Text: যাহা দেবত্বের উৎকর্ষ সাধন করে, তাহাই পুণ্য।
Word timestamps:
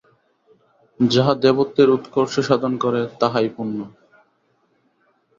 যাহা 0.99 1.33
দেবত্বের 1.35 1.89
উৎকর্ষ 1.89 2.33
সাধন 2.39 2.73
করে, 2.77 3.01
তাহাই 3.21 3.49
পুণ্য। 3.49 3.79